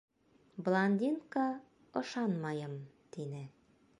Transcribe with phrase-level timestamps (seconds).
[0.63, 1.45] Блондинка,
[1.99, 2.75] ышанмайым,
[3.11, 3.43] тине.